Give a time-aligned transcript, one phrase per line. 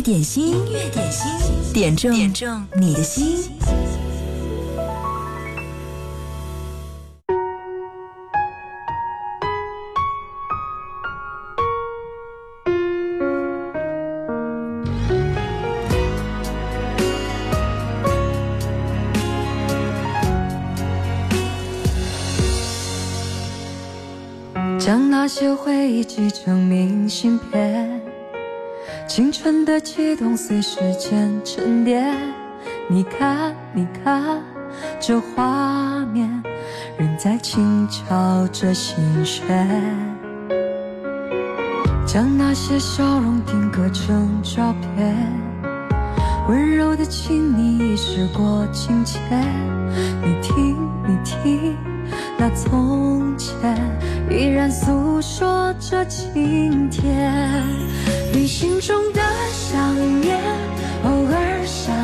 [0.00, 1.30] 乐点心，音乐点心，
[1.74, 3.36] 点中点中你的心。
[24.78, 27.69] 将那些回忆寄成明信片。
[29.20, 32.16] 青春的悸动随时间沉淀，
[32.88, 34.42] 你看，你看，
[34.98, 36.42] 这画面
[36.96, 39.68] 仍在轻敲着心弦。
[42.06, 45.14] 将那些笑容定格成照片，
[46.48, 49.20] 温柔的亲昵已时过境迁。
[50.22, 51.76] 你听，你听，
[52.40, 53.54] 那从前
[54.30, 57.30] 依然诉说着今天。
[58.32, 59.20] 你心中的
[59.52, 60.38] 想念，
[61.04, 61.94] 偶尔想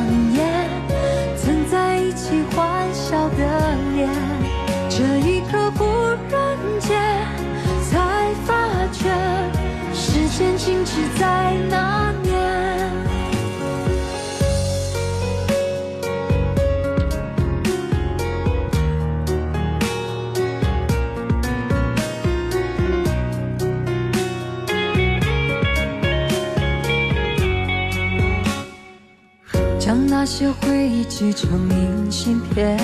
[30.28, 32.76] 那些回忆寄成明信片，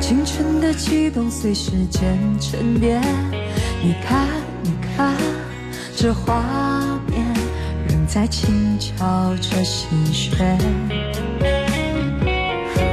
[0.00, 3.00] 青春的悸动随时间沉淀。
[3.80, 4.26] 你看，
[4.64, 5.14] 你看，
[5.94, 6.42] 这画
[7.06, 7.24] 面
[7.88, 10.58] 仍在轻敲着心弦。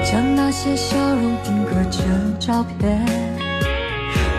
[0.06, 3.03] 将那些笑容定格成照片，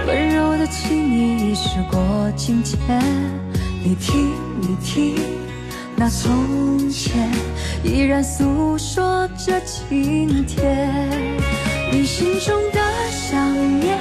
[0.07, 2.79] 温柔的亲昵已时过境迁。
[3.83, 5.17] 你听，你听。
[5.99, 7.27] 那从前
[7.87, 10.91] 依然诉说着今天，
[11.93, 12.81] 你心中的
[13.11, 13.97] 想念，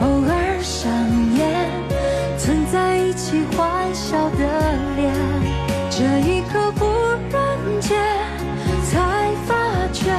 [0.00, 0.90] 偶尔想
[1.34, 1.66] 念，
[2.36, 4.46] 曾在一起欢笑的
[4.96, 5.12] 脸，
[5.90, 6.84] 这一刻忽
[7.32, 7.98] 然间
[8.84, 9.54] 才发
[9.90, 10.12] 觉，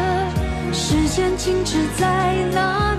[0.73, 2.95] 时间静止在那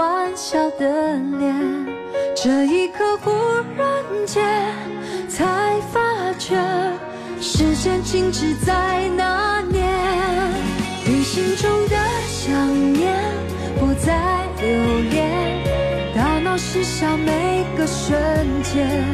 [0.00, 1.54] 欢笑的脸，
[2.34, 3.30] 这一刻忽
[3.76, 4.42] 然间
[5.28, 6.00] 才发
[6.38, 6.56] 觉，
[7.38, 9.86] 时间静止在那年。
[11.04, 11.96] 你心中的
[12.26, 12.50] 想
[12.94, 13.14] 念
[13.78, 15.28] 不再留恋，
[16.16, 18.16] 大脑失效每个瞬
[18.62, 19.04] 间，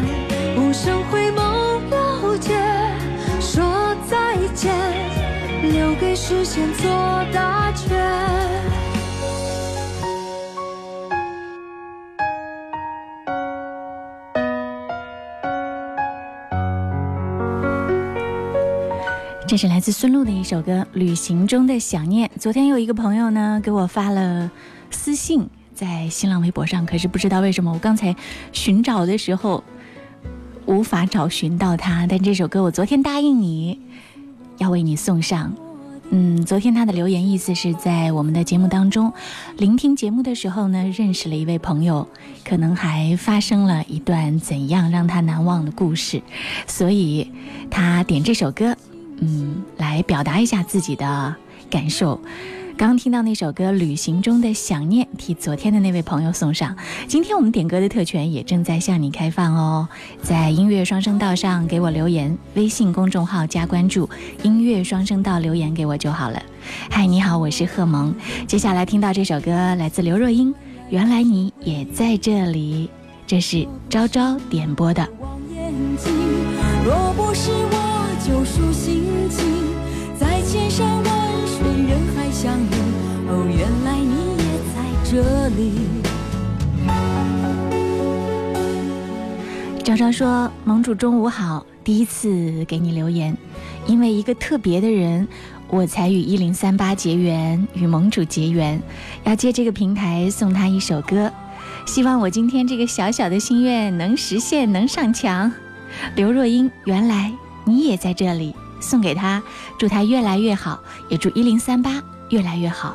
[0.57, 2.55] 无声回眸了解，
[3.41, 4.73] 说再见，
[5.63, 6.89] 留给时间做
[7.33, 8.56] 答卷。
[19.47, 22.29] 这是来自孙露的一首歌《旅行中的想念》。
[22.37, 24.51] 昨天有一个朋友呢给我发了
[24.91, 28.17] 私信，在新浪微博上，可是不知道为什么我刚才
[28.51, 29.63] 寻找的时候
[30.67, 32.09] 无法找寻到他。
[32.09, 33.81] 但这首歌我昨天答应你
[34.59, 35.55] 要为你送上。
[36.11, 39.13] 嗯，昨天他的留言意思是在我们的节目当中
[39.59, 42.09] 聆听节目的时候呢，认识了一位朋友，
[42.45, 46.21] 可能还发生了一段怎样让他难忘的故事，
[46.67, 47.31] 所以
[47.71, 48.77] 他点这首歌。
[49.19, 51.35] 嗯，来表达一下自己的
[51.71, 52.21] 感受。
[52.79, 56.77] 刚听到那首歌《旅行中的想念》，替昨天的那位朋友送上。
[57.09, 59.89] 今天我们点歌的特权也正在向你开放哦，
[60.23, 64.07] 在音乐双声道上给我留言，微信公众号加关注
[64.45, 66.43] “音乐双声道”留言给我就好了。
[66.91, 68.15] 嗨，你好，我是贺萌。
[68.47, 70.53] 接下来听到这首歌来自刘若英，
[70.91, 72.89] 《原来你也在这里》，
[73.27, 75.09] 这是昭昭点播的。
[76.85, 77.86] 若不是我。
[85.17, 85.73] 这里。
[89.83, 93.35] 昭昭说：“盟主中午好，第一次给你留言，
[93.87, 95.27] 因为一个特别的人，
[95.69, 98.79] 我才与一零三八结缘，与盟主结缘，
[99.25, 101.33] 要借这个平台送他一首歌，
[101.87, 105.51] 希望我今天这个小小的心愿能实现，能上墙。”
[106.15, 107.33] 刘若英，原来。
[107.65, 109.43] 你也在这里，送给他，
[109.79, 110.79] 祝他越来越好，
[111.09, 112.95] 也祝一零三八越来越好。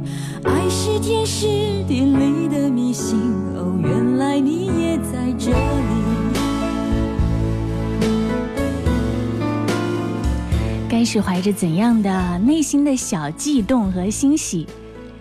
[0.43, 1.45] 爱是天时
[1.87, 3.17] 地利的迷信，
[3.55, 5.55] 哦，原来你也在这里。
[10.89, 14.67] 该是怀着怎样的内心的小悸动和欣喜，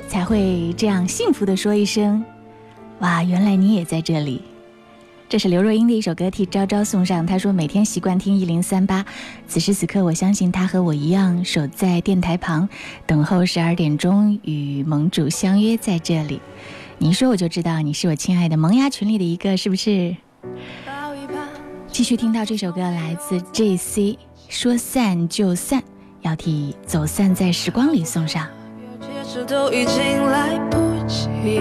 [0.08, 2.24] 才会这样幸福的说一声
[3.00, 4.42] ：“哇，原来你也在这里。”
[5.30, 7.24] 这是刘若英的一首歌，替昭昭送上。
[7.24, 9.06] 她说：“每天习惯听一零三八，
[9.46, 12.68] 此时此刻，我相信她和我一样，守在电台旁，
[13.06, 16.42] 等候十二点钟与盟主相约在这里。
[16.98, 20.16] 你一说，我就知道你是我亲爱的萌芽群里的一个，是不是？”
[21.86, 24.18] 继续听到这首歌，来自 J.C.，
[24.48, 25.80] 说散就散，
[26.22, 28.48] 要替走散在时光里送上。
[29.46, 31.60] 都已经来不及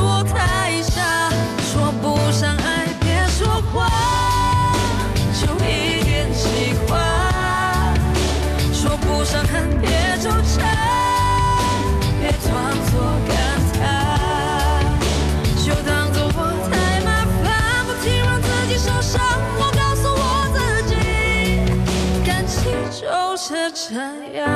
[23.89, 23.95] 这
[24.37, 24.47] 样，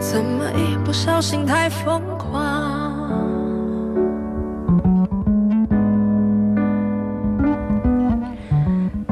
[0.00, 3.12] 怎么一不小心太疯狂？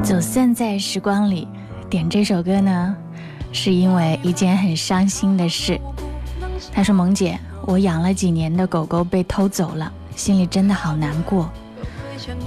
[0.01, 1.47] 走散在时光里，
[1.87, 2.97] 点这首歌呢？
[3.51, 5.79] 是因为一件很伤心的事。
[6.73, 11.47] 他说：“萌姐，我养了几年的狗狗被偷走了，心里真的好难过。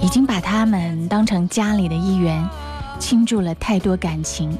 [0.01, 2.45] 已经把它们当成家里的一员，
[2.99, 4.57] 倾注了太多感情。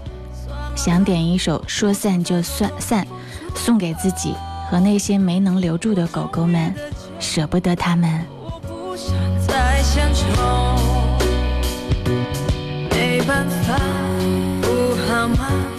[0.81, 3.05] 想点一首《说散就算散》，
[3.53, 4.33] 送给自己
[4.71, 6.73] 和那些没能留住的狗狗们，
[7.19, 8.09] 舍不得它们。”
[12.91, 13.77] 没办法，
[14.61, 15.78] 不好吗？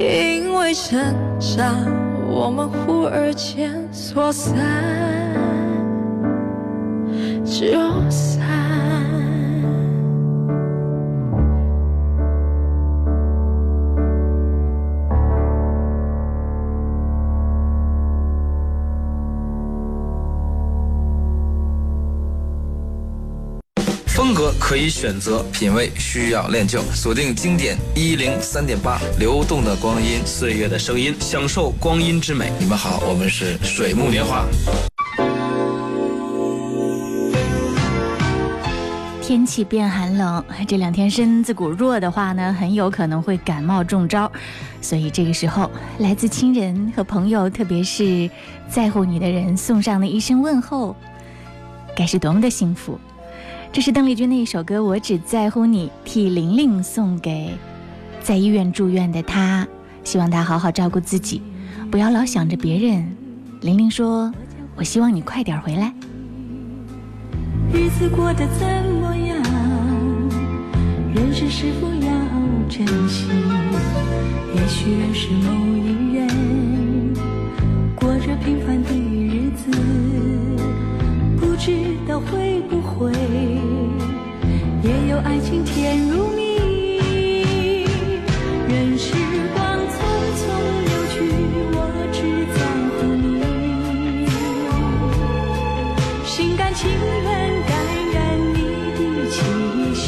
[0.00, 0.98] 因为成
[1.38, 1.84] 长，
[2.26, 4.56] 我们忽而间说散
[7.44, 7.68] 就
[8.08, 8.49] 散。
[24.70, 26.80] 可以选择，品味需要练就。
[26.94, 32.52] 锁定经典一零三点八，流动的光阴，岁月的声音，享受光阴之美。
[32.56, 34.46] 你们好，我们是水木年华。
[39.20, 44.30] 天气变寒冷，这两天身子骨弱的话呢，很有可能会感冒中招。
[44.80, 48.30] 所以这个时候，来自亲人和朋友，特别是
[48.68, 50.94] 在乎你的人送上的一声问候，
[51.96, 52.96] 该是多么的幸福。
[53.72, 57.56] 这是邓丽君的一首歌《我只在乎你》，替玲玲送给
[58.20, 59.64] 在医院住院的她，
[60.02, 61.40] 希望她好好照顾自己，
[61.88, 63.16] 不要老想着别人。
[63.60, 64.32] 玲玲说
[64.74, 65.94] ：“我希望你快点回来。”
[67.72, 68.66] 日子过得怎
[69.00, 69.40] 么样？
[71.14, 72.10] 人生是否要
[72.68, 73.26] 珍惜？
[74.52, 77.14] 也许认识某一人，
[77.94, 79.70] 过着平凡的日子，
[81.38, 81.70] 不知
[82.08, 83.12] 道会不会
[84.82, 86.40] 也有爱情甜如蜜。
[88.68, 89.12] 任时
[89.54, 89.94] 光匆
[90.40, 90.42] 匆
[90.86, 91.14] 流去，
[91.72, 91.76] 我
[92.12, 92.18] 只
[92.54, 92.58] 在
[92.96, 93.28] 乎你，
[96.24, 97.28] 心甘情愿
[97.68, 97.70] 感
[98.14, 98.16] 染
[98.54, 98.58] 你
[98.96, 98.98] 的
[99.30, 99.36] 气
[99.94, 100.00] 息。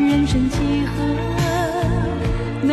[0.00, 0.56] 人生几
[0.86, 0.92] 何
[2.62, 2.72] 能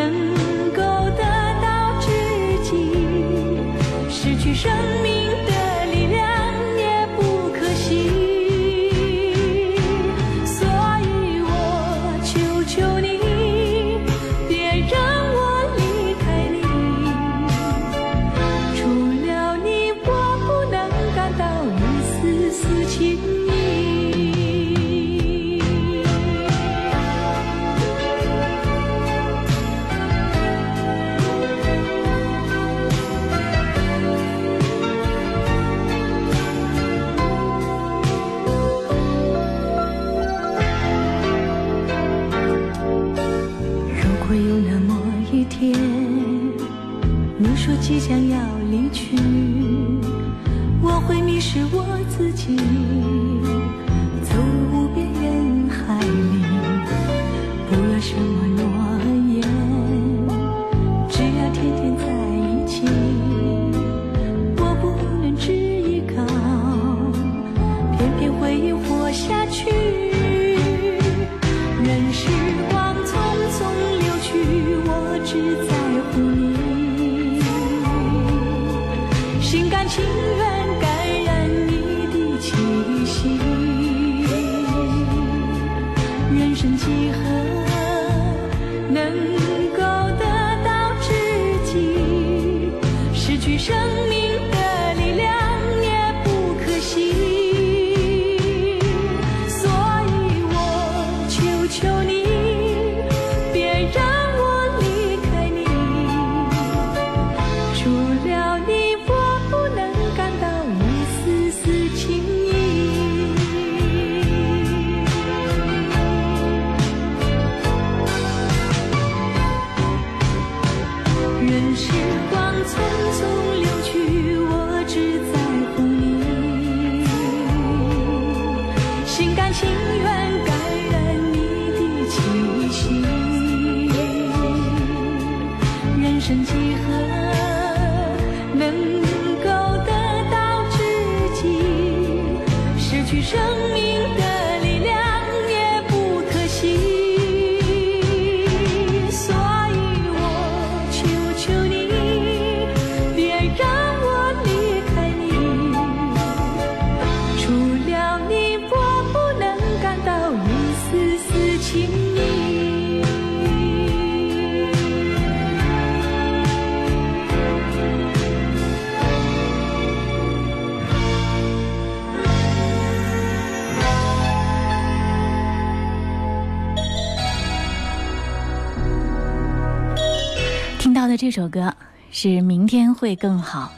[181.32, 181.74] 这首歌
[182.12, 183.72] 是《明天会更好》。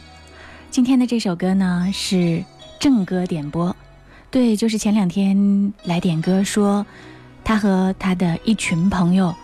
[0.71, 2.43] 今天的这首歌呢是
[2.79, 3.75] 正歌点播，
[4.31, 6.83] 对，就是前两天来点歌说，
[7.43, 9.35] 他和他的一群朋友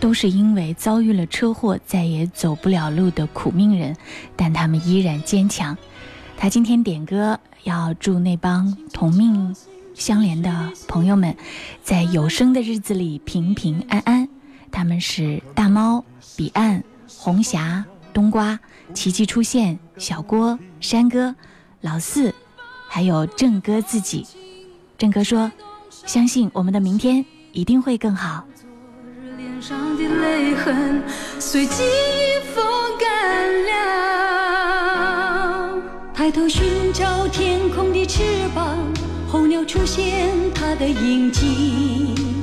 [0.00, 3.96] 都是因为遭遇了车祸再也走不了路的苦命人，
[4.34, 5.78] 但他们依然坚强。
[6.36, 9.54] 他今天点歌要祝那帮同命
[9.94, 11.36] 相连的朋友们，
[11.84, 14.28] 在有生的日子里平平安安。
[14.72, 16.04] 他们是大猫、
[16.34, 16.82] 彼岸、
[17.18, 18.58] 红霞、冬瓜、
[18.94, 21.34] 奇迹出现、小郭、山哥、
[21.80, 22.34] 老四，
[22.88, 24.26] 还有郑哥自己。
[24.98, 25.50] 郑哥说
[26.06, 28.44] ：“相信我们的明天一定会更好。”
[29.36, 31.02] 脸上的泪痕
[31.38, 31.82] 随季
[32.54, 32.64] 风
[32.98, 33.72] 干了。
[36.12, 38.22] 抬头寻找天空的翅
[38.54, 38.76] 膀，
[39.28, 42.31] 候鸟出现它的影迹。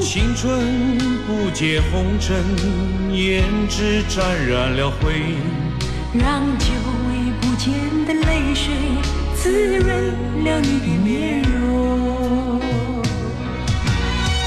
[0.00, 2.42] 青春不解红尘，
[3.10, 5.36] 胭脂沾染了灰。
[6.14, 6.64] 让久
[7.06, 7.70] 违不见
[8.06, 8.72] 的泪水
[9.36, 12.58] 滋润了你的面容。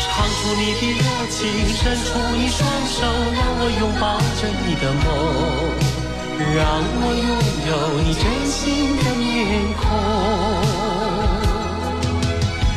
[0.01, 1.39] 唱出你的热情，
[1.69, 5.07] 伸出你双手，让我拥抱着你的梦，
[6.55, 6.59] 让
[6.99, 7.29] 我拥
[7.69, 9.23] 有你真心的面
[9.79, 9.81] 孔，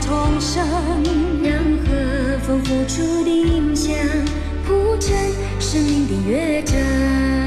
[0.00, 0.64] 重生，
[1.42, 1.54] 让
[1.84, 3.94] 和风拂出的影响
[4.66, 5.14] 铺成
[5.58, 7.45] 生命的乐章。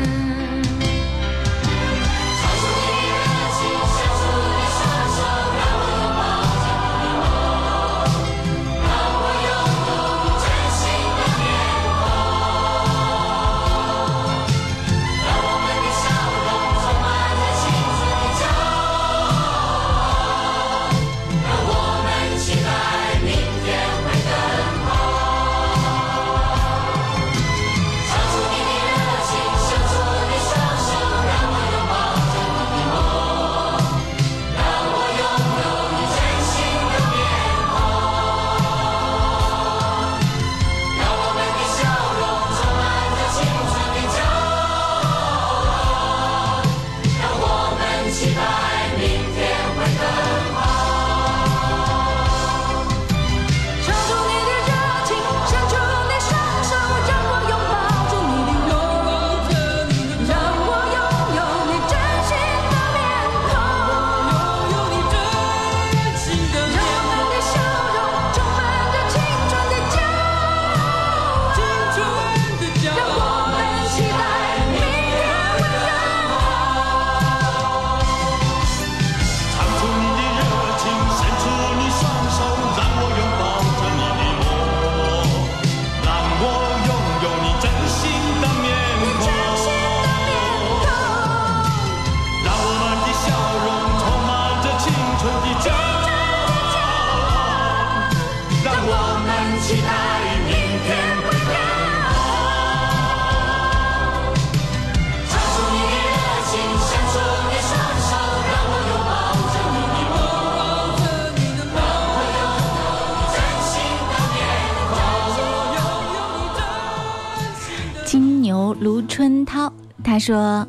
[120.29, 120.67] 说：“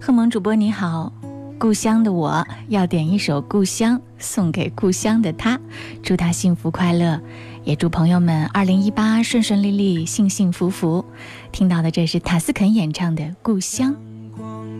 [0.00, 1.12] 贺萌主播你好，
[1.58, 5.60] 故乡的我要点一首《故乡》送给故乡的他，
[6.02, 7.20] 祝他幸福快乐，
[7.64, 11.04] 也祝朋友们二零一八顺顺利利、幸幸福福。”
[11.52, 13.94] 听到的这是塔斯肯演唱的《故乡》。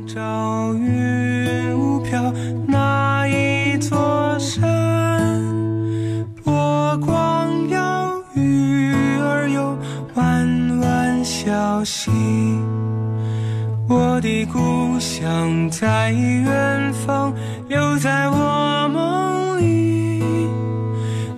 [0.08, 2.32] 朝云雾飘，
[2.66, 5.38] 那一座山，
[6.42, 9.76] 波光摇，鱼儿游，
[10.14, 12.10] 弯弯小溪。
[13.86, 17.34] 我的故乡在远方，
[17.68, 20.22] 留在我梦里。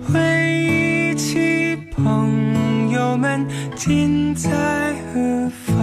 [0.05, 5.75] 回忆起朋友们，今在何方？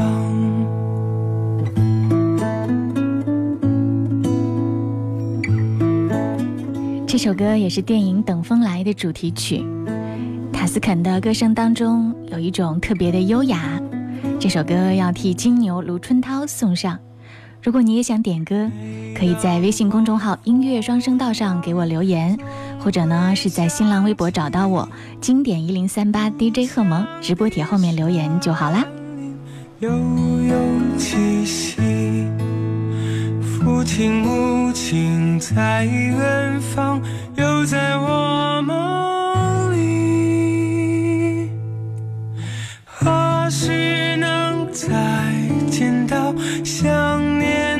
[7.06, 9.62] 这首歌也是电影《等风来》的主题曲。
[10.50, 13.78] 塔斯肯的歌声当中有一种特别的优雅。
[14.44, 16.98] 这首歌要替金牛卢春涛送上。
[17.62, 18.70] 如果你也想点歌，
[19.16, 22.38] 可以在微信公众号“音乐双声道”上给我留言，
[22.78, 24.86] 或者呢是在新浪微博找到我
[25.18, 28.84] “经典一零三八 DJ 贺萌”直播帖后面留言就好啦。
[29.78, 30.54] 悠悠
[30.98, 31.80] 气息，
[33.40, 37.00] 父亲母亲在远方，
[37.36, 39.23] 又在我梦
[44.74, 44.88] 再
[45.70, 46.34] 见到
[46.64, 47.73] 想念。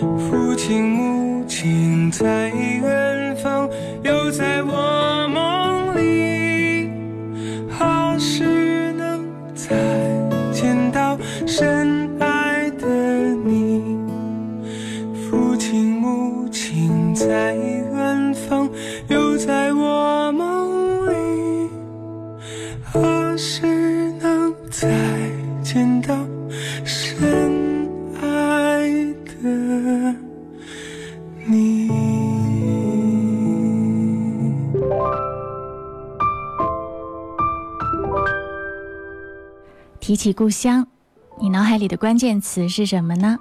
[0.00, 3.68] 父亲母亲在远方，
[4.02, 5.15] 又在我
[40.16, 40.86] 提起故乡，
[41.38, 43.38] 你脑海里的关键词是什么呢？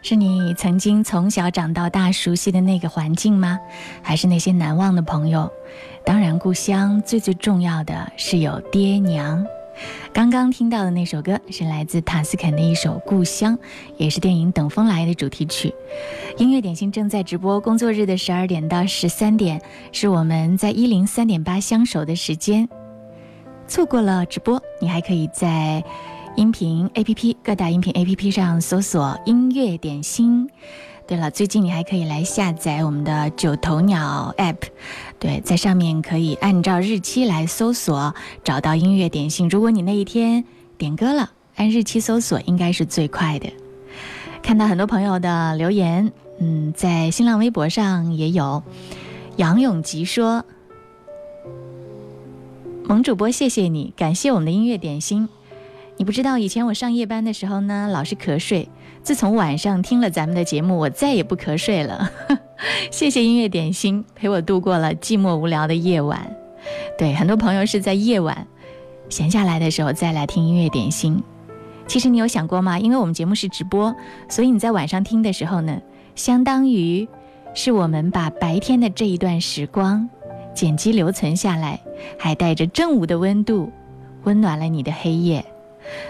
[0.00, 3.58] 是你曾经从小长到大熟悉的那个环境吗？
[4.00, 5.52] 还是那些难忘的朋友？
[6.06, 9.44] 当然，故乡最最重要的是有爹娘。
[10.10, 13.54] 刚刚听到的那首歌是来自塔斯肯的一首《故乡》，
[13.98, 15.74] 也是电影《等风来》的主题曲。
[16.38, 19.60] 音乐点心正在直播，工作日的十二点到十三点
[19.92, 22.66] 是我们在一零三点八相守的时间。
[23.66, 25.82] 错过了直播，你还可以在
[26.36, 30.48] 音频 APP 各大音频 APP 上搜索“音乐点心”。
[31.06, 34.56] 对了，最近你还可以来下载我们的九头鸟 App，
[35.18, 39.48] 对，在上面可以按照日期来搜索，找到音乐点心。
[39.48, 40.44] 如果你那一天
[40.78, 43.52] 点歌了，按日期搜索应该是最快的。
[44.42, 48.62] 看到很多朋友的留言，嗯，在新浪微博上也有。
[49.36, 50.44] 杨永吉说
[52.86, 55.26] ：“萌主播，谢谢你，感谢我们的音乐点心。
[55.96, 58.68] 你不知道，以前我上夜班的时候呢，老是瞌睡。
[59.02, 62.10] 自从晚上听了咱们的节目，我再也不瞌睡了。
[62.92, 66.30] 谢谢音乐点心，陪我度过了寂寞无聊的夜晚。
[66.98, 68.46] 对，很多朋友是在夜晚
[69.08, 71.22] 闲下来的时候再来听音乐点心。
[71.86, 72.78] 其实你有想过吗？
[72.78, 73.94] 因为我们节目是直播，
[74.28, 75.80] 所以你在晚上听的时候呢，
[76.14, 77.08] 相当于
[77.54, 80.08] 是我们把白天的这一段时光
[80.54, 81.80] 剪辑留存下来，
[82.18, 83.72] 还带着正午的温度，
[84.22, 85.44] 温暖了你的黑夜。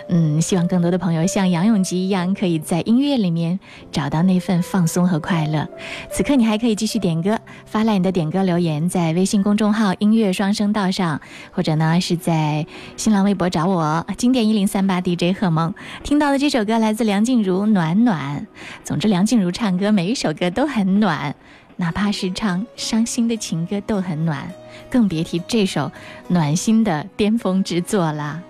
[0.08, 3.58] 嗯，希望更多的朋友像杨永吉一样，可以在音乐里面
[3.90, 5.66] 找到那份放松和快乐。
[6.12, 12.64] 此刻你还可以继续点歌，发来你的点歌留言，在微信公众号“音乐双声道”上，或者呢是在
[12.96, 15.74] 新浪微博找我“经典一零三八 DJ 贺萌”。
[16.04, 18.46] 听到的这首歌来自梁静茹，《暖暖》。
[18.84, 21.34] 总之，梁静茹唱歌每一首歌都很暖，
[21.76, 24.48] 哪怕是唱伤心的情歌都很暖，
[24.88, 25.90] 更别提这首
[26.28, 28.40] 暖心的巅峰之作啦。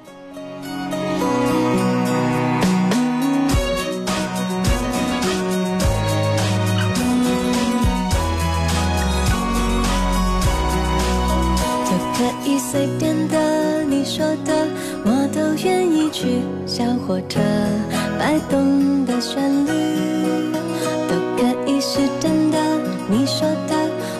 [11.86, 14.68] 都可以随便的，你说的
[15.04, 16.42] 我都愿意去。
[16.66, 17.40] 小火车
[18.18, 20.52] 摆动的旋律
[21.08, 22.43] 都可以是真的。
[23.16, 23.76] 你说的，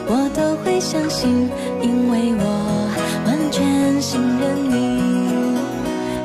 [0.07, 1.51] 我都会相信，
[1.83, 2.45] 因为我
[3.27, 5.03] 完全信任你。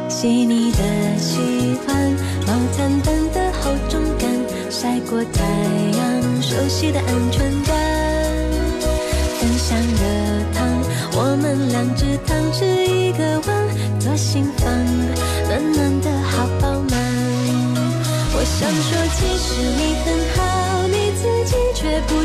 [0.08, 0.78] 细腻的
[1.18, 1.40] 喜
[1.88, 2.14] 欢，
[2.46, 4.30] 毛毯般的厚重感，
[4.70, 5.42] 晒过太
[5.98, 7.76] 阳，熟悉的安全感。
[9.40, 10.06] 分享热
[10.54, 10.70] 汤，
[11.18, 14.70] 我们两只汤匙一个碗，左心房，
[15.48, 17.00] 暖暖的好饱满。
[18.32, 22.19] 我想说，其实你很好，你自己却不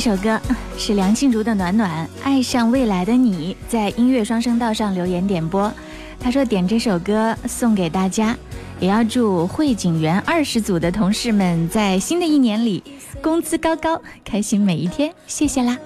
[0.00, 0.40] 首歌
[0.78, 5.70] 是梁静茹的《暖暖》，爱上未来的你，在音乐双声道上留言点播。
[6.18, 8.34] 他说点这首歌送给大家，
[8.78, 12.82] 也要祝汇景园二十组的同事们在新的一年里
[13.22, 15.12] 工资高高，开心每一天。
[15.26, 15.76] 谢谢啦。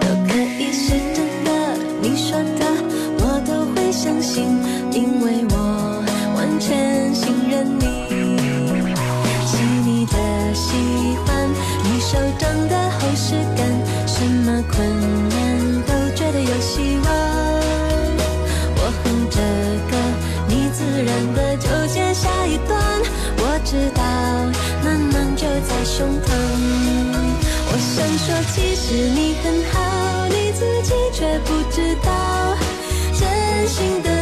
[0.00, 1.50] 都可以是真的。
[2.02, 2.71] 你说的
[12.12, 13.66] 手掌的厚实感，
[14.06, 14.86] 什么困
[15.30, 17.08] 难都觉得有希望。
[18.76, 19.40] 我哼着
[19.90, 19.96] 歌，
[20.46, 22.78] 你自然的就接下一段。
[23.38, 24.02] 我知道，
[24.82, 26.28] 暖暖就在胸膛。
[27.72, 32.54] 我想说，其实你很好，你自己却不知道，
[33.18, 34.21] 真心的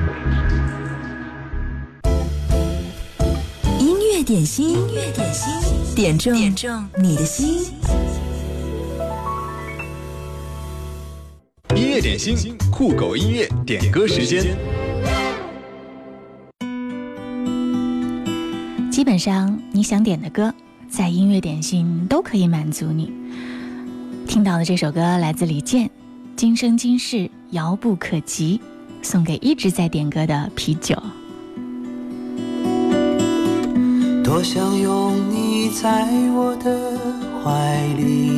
[4.31, 5.53] 点心，音乐点心，
[5.93, 7.65] 点中点中你的心。
[11.75, 14.57] 音乐点心，酷狗音乐点歌时间。
[18.89, 20.53] 基本上你想点的歌，
[20.89, 23.11] 在音乐点心都可以满足你。
[24.29, 25.87] 听到的这首歌来自李健，
[26.37, 28.61] 《今生今世遥不可及》，
[29.05, 30.95] 送给一直在点歌的啤酒。
[34.31, 36.97] 多想拥你在我的
[37.43, 38.31] 怀里，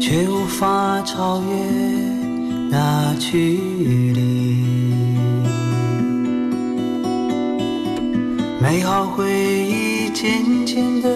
[0.00, 1.54] 却无法超越
[2.68, 3.38] 那距
[4.12, 4.64] 离。
[8.60, 11.08] 美好回忆渐渐的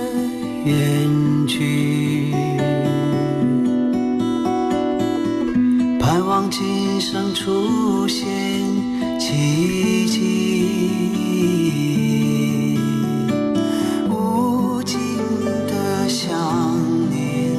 [0.65, 2.33] 远去，
[5.99, 8.29] 盼望今生出现
[9.29, 10.19] 奇迹。
[14.09, 14.99] 无尽
[15.67, 16.33] 的想
[17.11, 17.55] 念，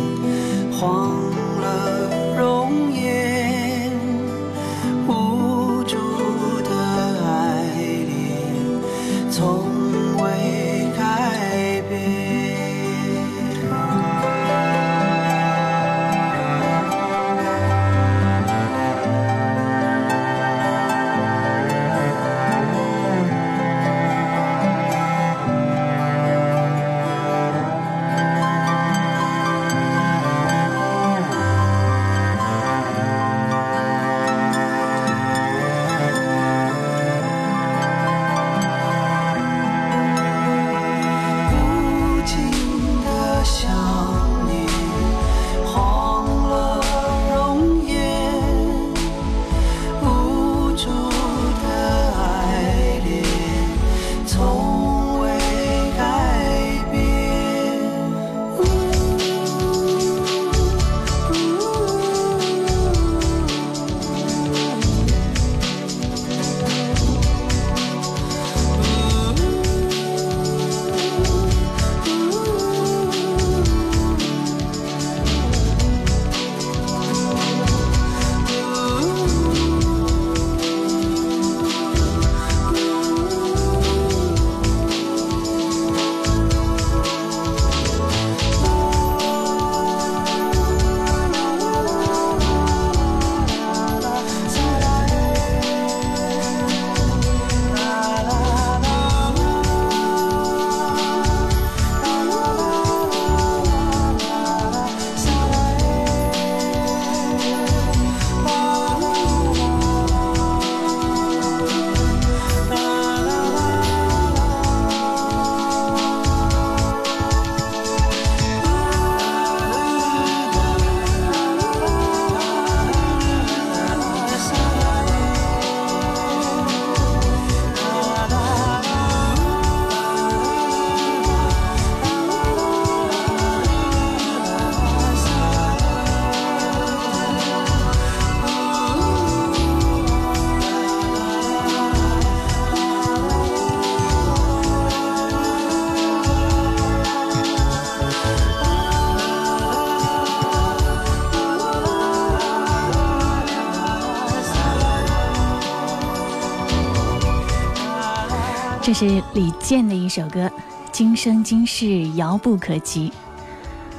[159.40, 160.48] 李健的一首歌
[160.92, 163.10] 《今生今世遥不可及》。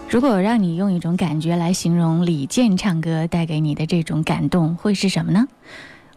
[0.07, 5.48] 如果让你用一种感觉来形容李健唱歌带给你的这种感动，会是什么呢？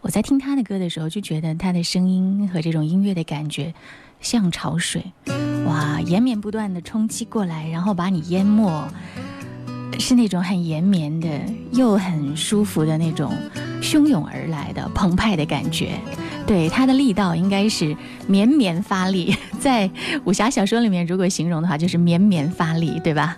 [0.01, 3.73] 我在听他的歌的时候，就觉得他的声音和这种音乐的感觉
[4.19, 5.13] 像潮水，
[5.65, 8.85] 哇，延绵不断的冲击过来，然后把你淹没，
[9.99, 11.29] 是那种很延绵的
[11.71, 13.31] 又很舒服的那种
[13.81, 15.97] 汹涌而来的澎湃的感觉。
[16.45, 17.95] 对它的力道应该是
[18.27, 19.89] 绵绵发力， 在
[20.25, 23.37] 武侠小说里面，如果形容的话，就是绵绵发力，对吧？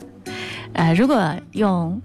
[0.74, 2.02] 呃，如果用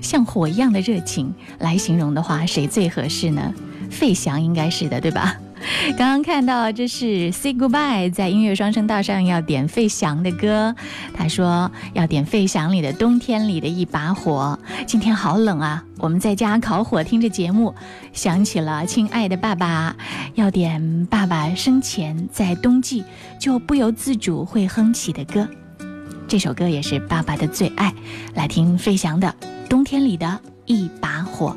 [0.00, 3.54] 像火一样的热情来形容的话，谁最合适呢？
[3.90, 5.36] 费翔应该是的，对吧？
[5.96, 10.74] 刚刚看到这是 Say Goodbye，在音乐双声道上要点费翔的歌。
[11.12, 14.58] 他说要点费翔里的《冬天里的一把火》。
[14.86, 17.74] 今天好冷啊，我们在家烤火听着节目，
[18.12, 19.94] 想起了亲爱的爸爸，
[20.34, 23.04] 要点爸爸生前在冬季
[23.38, 25.46] 就不由自主会哼起的歌。
[26.26, 27.92] 这首歌也是爸爸的最爱，
[28.34, 29.28] 来听费翔的
[29.68, 31.56] 《冬天里的一把火》。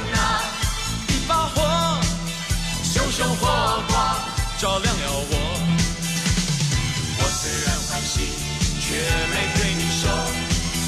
[9.01, 10.03] 也没对你说，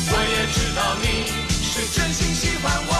[0.09, 1.05] 我也知道你
[1.61, 2.91] 是真心喜欢我。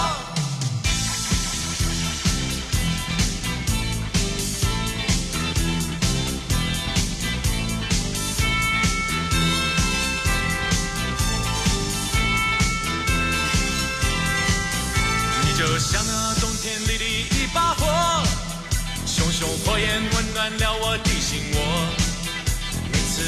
[15.46, 18.24] 你就像那冬天里的一把火，
[19.06, 21.13] 熊熊火焰温暖了我的。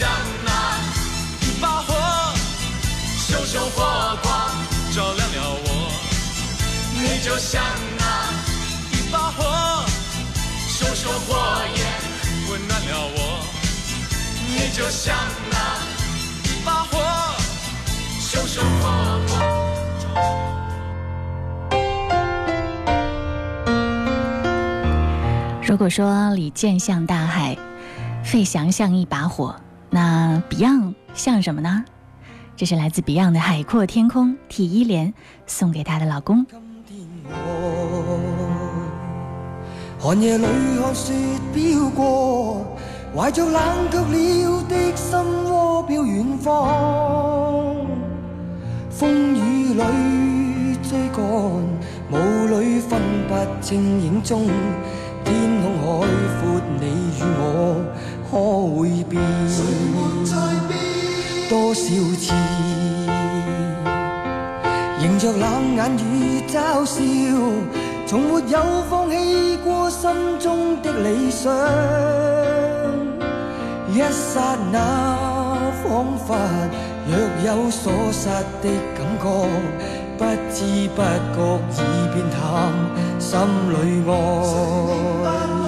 [0.00, 0.08] 你就像
[0.46, 0.48] 那
[1.42, 1.92] 一把火，
[3.18, 3.84] 熊熊火
[4.22, 4.32] 光
[4.94, 5.68] 照亮了我。
[6.94, 7.62] 你就像
[7.98, 8.02] 那
[8.92, 9.84] 一把火，
[10.68, 11.36] 熊熊火
[11.76, 11.78] 焰
[12.50, 13.18] 温暖了我。
[14.48, 15.14] 你就像
[15.50, 15.56] 那
[16.44, 16.98] 一把火，
[18.20, 18.88] 熊熊火
[19.28, 19.30] 光。
[25.62, 27.54] 如果说李健像大海，
[28.24, 29.54] 费翔像一把火，
[29.90, 31.84] 那 Beyond 像什么呢？
[32.56, 35.12] 这是来自 Beyond 的《海阔天空》，体一莲
[35.46, 36.46] 送给她的老公。
[39.98, 40.46] 寒夜里
[40.80, 41.12] 看雪
[41.52, 42.78] 飘過，
[43.16, 47.74] 懷着冷卻了的心窩飄遠方。
[48.90, 51.64] 風雨裏追趕，
[52.12, 52.14] 雾
[52.46, 54.46] 里分不清影踪。
[55.24, 56.06] 天空海
[56.40, 56.86] 阔，你
[57.18, 57.84] 与我
[58.30, 58.38] 可
[58.76, 59.20] 会变？
[61.48, 62.32] 多少次，
[65.02, 67.00] 迎着冷眼与嘲笑，
[68.06, 68.56] 从没有
[68.88, 70.08] 放弃过心
[70.38, 71.52] 中的理想。
[73.92, 74.78] 一刹那，
[75.82, 76.28] 仿佛
[77.08, 77.12] 若
[77.44, 78.28] 有所失
[78.62, 79.26] 的感觉，
[80.16, 80.24] 不
[80.54, 81.02] 知不
[81.34, 81.38] 觉
[81.74, 81.76] 已
[82.14, 82.38] 变淡
[83.18, 83.28] 心
[83.72, 83.74] 里
[84.08, 85.59] 爱。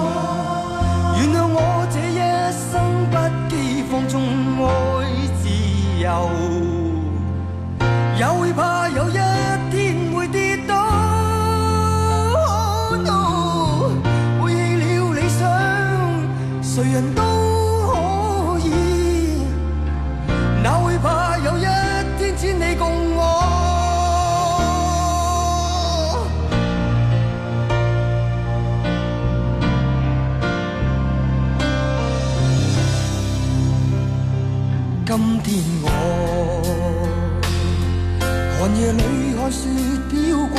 [6.13, 6.72] 由，
[39.53, 39.69] 雪
[40.09, 40.15] 飘
[40.47, 40.57] 过，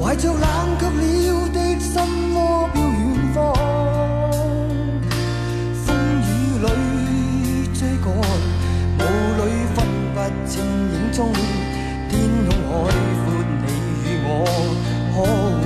[0.00, 0.42] 怀着冷
[0.80, 1.92] 却了的心
[2.34, 2.98] 窝飘远
[3.34, 3.36] 方。
[5.84, 5.86] 风
[6.24, 6.26] 雨
[6.64, 6.68] 里
[7.74, 8.06] 追赶，
[8.98, 9.00] 雾
[9.36, 9.42] 里
[9.74, 9.76] 分
[10.14, 10.16] 不
[10.48, 11.18] 清影踪。
[12.08, 12.12] 天
[12.48, 12.72] 空海
[13.20, 13.26] 阔，
[13.60, 13.68] 你
[14.02, 14.28] 与我
[15.12, 15.14] 可
[15.60, 15.62] 会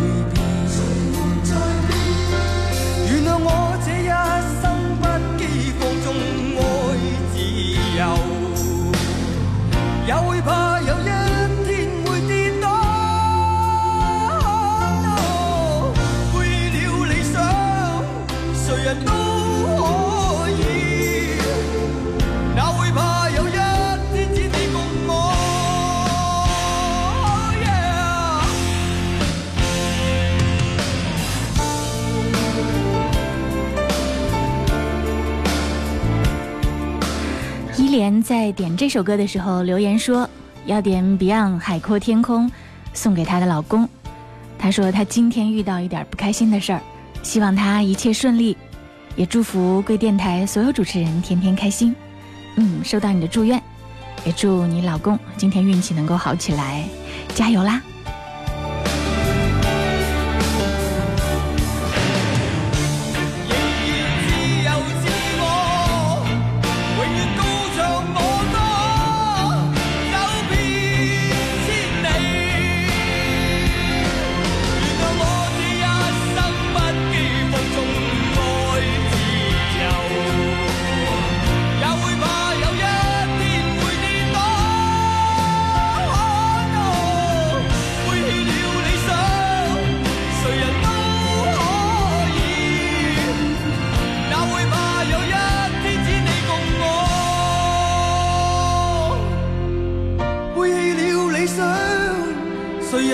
[37.99, 40.31] 莲在点这首歌的时候留言说，
[40.67, 42.47] 要点 Beyond《海阔天空》，
[42.95, 43.89] 送给她的老公。
[44.57, 46.81] 她说她今天遇到一点不开心的事儿，
[47.25, 48.57] 希望她一切顺利，
[49.17, 51.93] 也祝福贵电台所有主持人天天开心。
[52.55, 53.61] 嗯，收到你的祝愿，
[54.25, 56.85] 也祝你老公今天运气能够好起来，
[57.35, 57.83] 加油啦！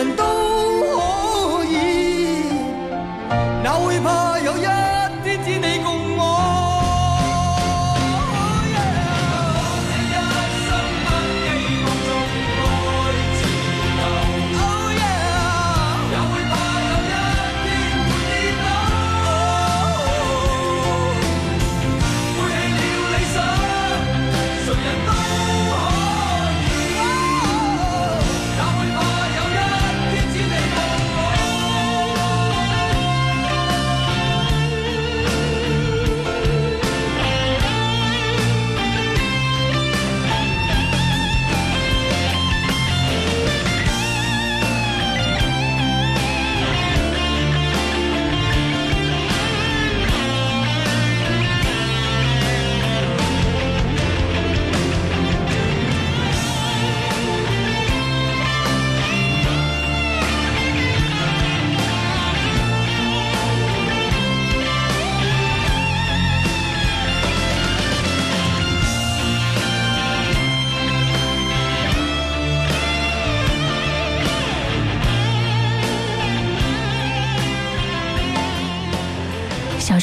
[0.05, 0.54] 人都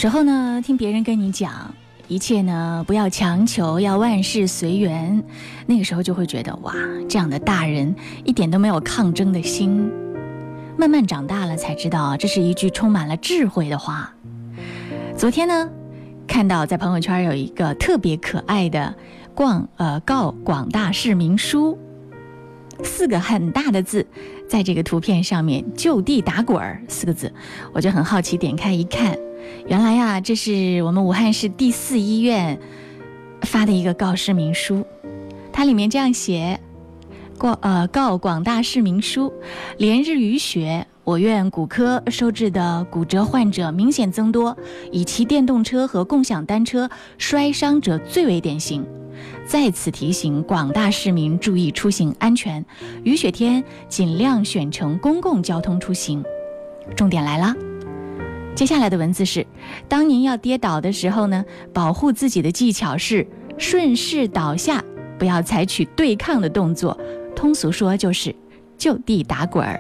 [0.02, 1.76] 时候呢，听别人跟你讲
[2.08, 5.24] 一切呢，不要强求，要万事随缘。
[5.68, 6.74] 那个时候就会觉得哇，
[7.08, 9.92] 这样的大人一点都没有抗争的心。
[10.76, 14.12] 慢慢长大了才知道，这是一句充满了智慧的话。
[15.16, 15.70] 昨天呢，
[16.26, 18.96] 看到在朋友圈有一个特别可爱的
[19.36, 21.78] 广呃告广大市民书，
[22.84, 24.08] 四个很大的字
[24.50, 27.32] 在这个图片上面就地打滚儿四个字，
[27.72, 29.16] 我就很好奇，点开一看，
[29.68, 32.60] 原来呀，这是我们武汉市第四医院
[33.42, 34.86] 发的一个告示明书，
[35.52, 36.60] 它里面这样写：
[37.38, 39.32] 告呃告广大市民书，
[39.78, 40.88] 连日雨雪。
[41.04, 44.56] 我院骨科收治的骨折患者明显增多，
[44.92, 46.88] 以骑电动车和共享单车
[47.18, 48.86] 摔伤者最为典型。
[49.48, 52.64] 在此提醒广大市民注意出行安全，
[53.04, 56.24] 雨雪天尽量选乘公共交通出行。
[56.96, 57.56] 重点来了，
[58.62, 59.44] 接下来的文字是：
[59.90, 61.44] 当您要跌倒的时候呢，
[61.74, 63.26] 保护自己的技巧是
[63.58, 64.84] 顺势倒下，
[65.18, 66.96] 不要采取对抗的动作。
[67.36, 68.36] 通俗说就是
[68.78, 69.80] 就地打滚儿。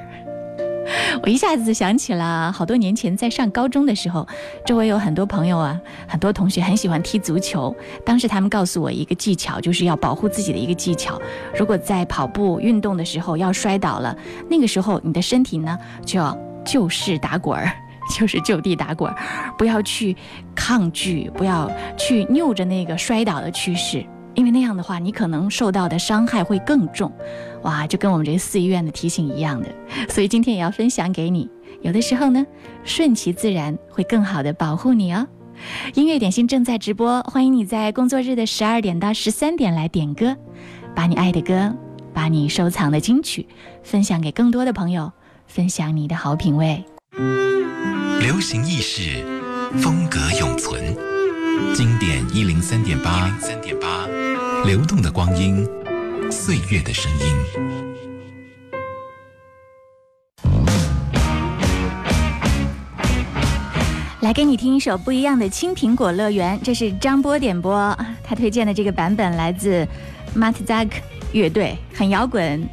[1.21, 4.27] 我一下子想起了好多年前在上高中的时候，
[4.65, 7.75] 周围有很多朋友啊，很多同学很喜欢踢足球。
[8.03, 11.21] 当时他们告诉我一个技巧，就是要保护自己的一个技巧。
[11.55, 14.17] 如果在跑步运动的时候要摔倒了，
[14.49, 17.71] 那个时候你的身体呢就要就势打滚儿，
[18.19, 19.13] 就是就地打滚，
[19.57, 20.15] 不要去
[20.53, 24.05] 抗拒，不要去拗着那个摔倒的趋势。
[24.33, 27.11] 因为那样的话，你可能受到的伤害会更重，
[27.63, 29.67] 哇，就跟我们这四医院的提醒一样的。
[30.07, 31.49] 所以今天也要分享给你。
[31.81, 32.45] 有的时候呢，
[32.83, 35.27] 顺其自然会更好的保护你哦。
[35.95, 40.35] 音乐点心正在直播，欢迎你在工作日的十二点到十三点来点歌，
[40.95, 41.75] 把你爱的歌，
[42.13, 43.45] 把你收藏的金曲
[43.83, 45.11] 分享给更多的朋友，
[45.45, 46.85] 分享你的好品味。
[48.21, 49.25] 流行意识，
[49.81, 50.95] 风格永存，
[51.75, 54.07] 经典一零三点八，三点八。
[54.65, 55.67] 流动的光阴，
[56.31, 57.27] 岁月的声音。
[64.21, 67.93] 来给你听一首不一样的《青苹果乐园》，这是张波点播，
[68.23, 69.85] 他推荐的这个版本来自
[70.33, 70.89] Matzak
[71.33, 72.65] 乐队，很摇滚，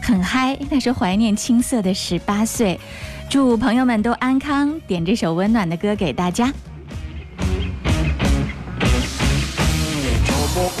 [0.00, 0.58] 很嗨。
[0.70, 2.80] 那是怀念青涩的十八岁，
[3.28, 4.80] 祝朋友们都安康。
[4.86, 6.50] 点这首温暖的歌给大家。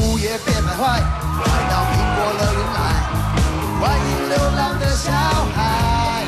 [0.00, 2.78] 午夜别徘徊，快到苹果乐园来，
[3.78, 5.12] 欢迎流浪的小
[5.54, 6.24] 孩。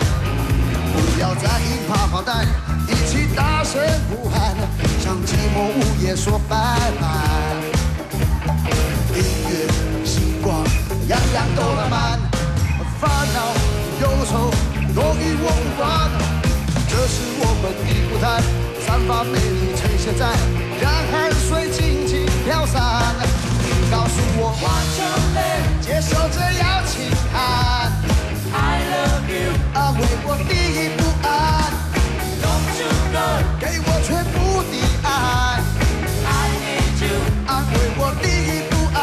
[0.93, 2.47] 不要在意怕跑单，
[2.87, 4.55] 一起大声呼喊，
[5.01, 6.55] 向寂寞午夜说拜
[7.01, 7.07] 拜。
[9.17, 9.51] 音乐、
[10.05, 10.63] 星光，
[11.09, 11.90] 样样都浪
[18.21, 18.43] 们的舞台，
[18.87, 20.27] 散发魅力呈现在，
[20.81, 22.81] 让汗水尽情飘散。
[23.91, 25.65] 告诉我，What's your name？
[25.81, 27.91] 接受这邀请函
[28.53, 28.57] ，I
[28.93, 31.29] love you，安慰我第一不安
[32.41, 33.43] ，Don't you know？
[33.59, 35.09] 给我全部的爱
[36.25, 36.29] ，I
[36.63, 37.17] need you，
[37.47, 39.01] 安慰我第一不安。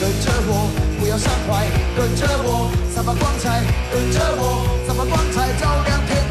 [0.00, 1.66] 跟着我，不要伤怀，
[1.96, 3.62] 跟着我，散发光彩，
[3.92, 6.21] 跟着我，散发光彩，照亮天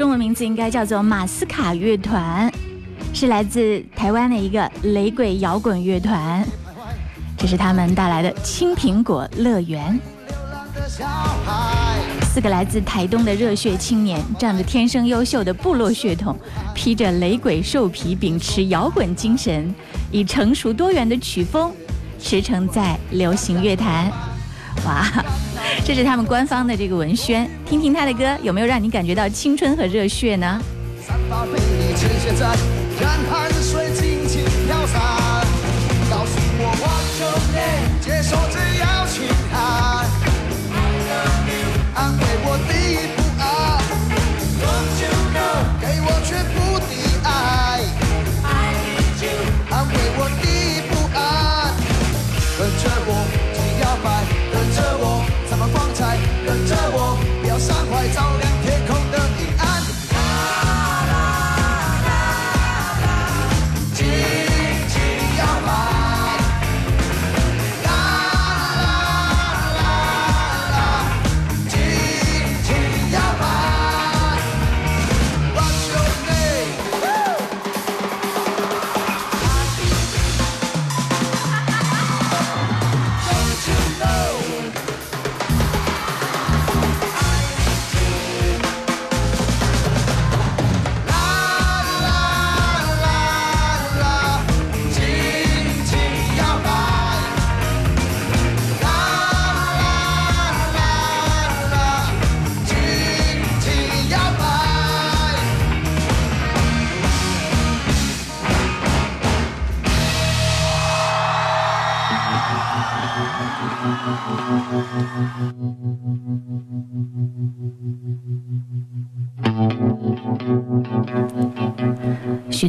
[0.00, 2.50] 中文名字应该叫做马斯卡乐团，
[3.12, 6.42] 是来自台湾的一个雷鬼摇滚乐团。
[7.36, 10.00] 这是他们带来的《青苹果乐园》。
[12.32, 16.34] 四个来自台东的热血青年，仗着天生优秀的部落血统，
[16.74, 19.74] 披着雷鬼兽皮，秉持摇滚精神，
[20.10, 21.70] 以成熟多元的曲风
[22.18, 24.10] 驰骋在流行乐坛。
[24.86, 25.06] 哇！
[25.84, 27.48] 这是他们官方的这个文宣。
[27.66, 30.60] 听听他的歌有没有让你感觉到青春和热血呢？
[31.06, 32.46] 三八陪你趁现在
[33.00, 35.00] 让汗水尽情飘散。
[36.10, 38.69] 告诉我 what's your name 接受这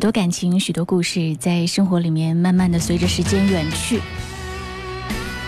[0.01, 4.01] 多感情，许多故事，在生活里面慢慢的随着时间远去。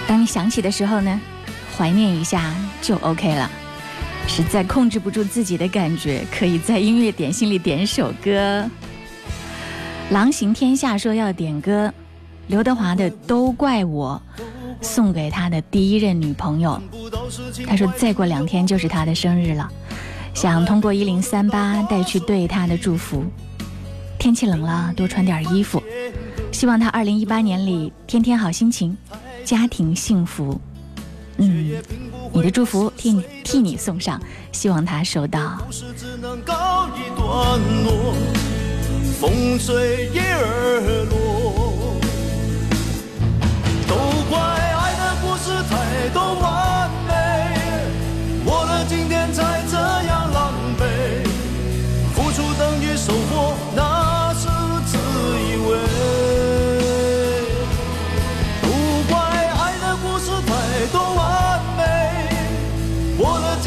[0.08, 1.20] 当你想起的时候呢，
[1.76, 3.49] 怀念一下就 OK 了。
[4.28, 8.70] 实在控制不住自己的感觉，可以在音乐点心里点首歌。
[10.12, 11.91] 狼行天下说要点歌，
[12.45, 14.22] 刘德华的《都怪我》，
[14.86, 16.80] 送给他的第一任女朋友。
[17.66, 19.68] 他说再过两天就是他的生日了，
[20.36, 23.26] 想通过一零三八带去对他的祝福。
[24.24, 25.84] 天气冷了，多穿点衣服。
[26.53, 28.97] 希望他二零一八年里天天好心情，
[29.43, 30.61] 家庭幸福。
[31.36, 31.76] 嗯，
[32.32, 34.17] 你的祝福替你替你送上，
[34.53, 35.57] 希望他收到。
[43.89, 43.95] 都
[44.30, 46.34] 怪爱的故事太多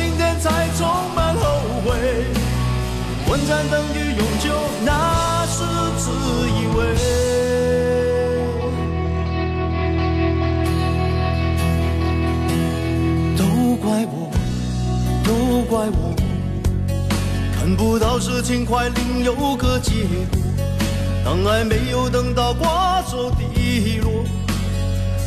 [0.09, 0.87] 今天才充
[1.17, 1.91] 满后悔。
[3.27, 4.55] 短暂等于永久，
[4.85, 5.65] 那是
[5.99, 6.13] 自
[6.49, 6.79] 以为。
[13.37, 14.31] 都怪我，
[15.25, 16.15] 都怪我，
[17.59, 20.41] 看不到事情快另有个结果。
[21.25, 24.25] 当爱没有等到瓜熟蒂落，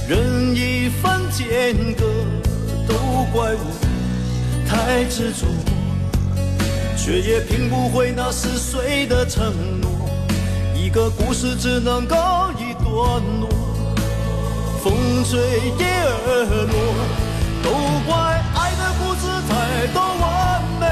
[0.07, 2.05] 任一番间隔，
[2.87, 2.95] 都
[3.33, 3.88] 怪我
[4.69, 5.47] 太执着。
[6.95, 9.51] 却也拼不回那撕碎的承
[9.81, 9.89] 诺。
[10.75, 12.85] 一个故事只能告一段
[13.39, 13.49] 落，
[14.83, 14.93] 风
[15.23, 15.39] 吹
[15.79, 16.75] 叶儿落，
[17.63, 17.71] 都
[18.05, 18.13] 怪
[18.53, 20.85] 爱的故事太多完美，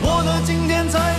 [0.00, 1.14] 我的今天才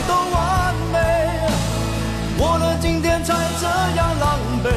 [0.00, 0.98] 事太多完美，
[2.38, 4.70] 过了今天才这样狼狈，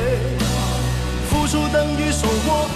[1.30, 2.68] 付出等于收获，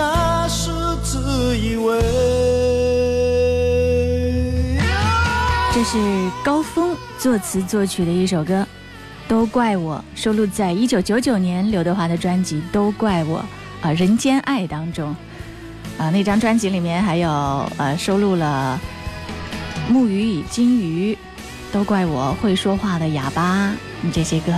[0.00, 0.70] 那是
[1.04, 2.00] 自以为。
[5.74, 5.98] 这是
[6.42, 8.62] 高峰作词作曲的一首歌，
[9.28, 13.44] 《都怪我》，收录在一九九九年刘德华的专辑《都怪我》
[13.86, 15.14] 啊，《人间爱》当中。
[15.98, 17.28] 啊，那张专辑里面还有
[17.76, 18.80] 呃收录了
[19.92, 21.12] 《木鱼与金鱼》，
[21.74, 23.66] 《都怪我会说话的哑巴》
[24.00, 24.54] 你这些歌。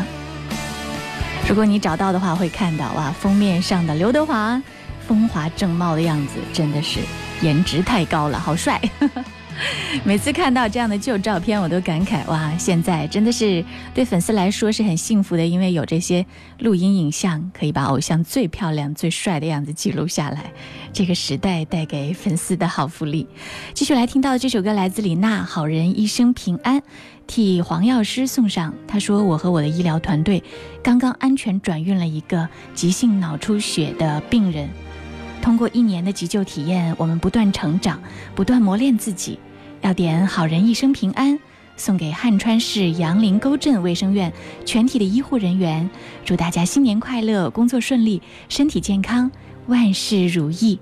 [1.49, 4.63] 如果你找到的话，会看到哇，封面上的刘德华
[5.07, 7.01] 风华正茂的样子，真的是
[7.43, 8.81] 颜值太高了，好帅！
[10.03, 16.25] 每次看到这样的旧照片，我都感慨哇，现在真的是对粉丝来说是很幸福的，因为有这些
[16.61, 20.51] 录音影像，可以把偶像最漂亮、最帅的样子记录下来。
[20.93, 23.29] 这个时代带给粉丝的好福利。
[23.75, 26.81] 继续来听到的这首歌来自李娜，《好人一生平安》，
[27.27, 28.75] 替黄药师送上。
[28.89, 30.43] 他说：“我和我的医疗团队
[30.83, 34.69] 刚刚安全转运了一个急性脑出血的病人。”
[35.43, 38.01] 通过一年的急救体验，我们不断成长，
[38.35, 39.39] 不断磨练自己。
[39.81, 41.37] 要点“好人一生平安”，
[41.77, 44.33] 送给汉川市杨林沟镇卫生院
[44.65, 45.91] 全体的医护人员，
[46.25, 49.29] 祝大家新年快乐，工作顺利，身体健康，
[49.67, 50.79] 万事如意。